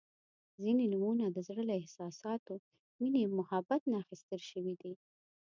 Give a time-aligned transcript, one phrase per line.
[0.63, 2.55] •ځینې نومونه د زړۀ له احساساتو،
[2.99, 4.93] مینې او محبت نه اخیستل شوي دي.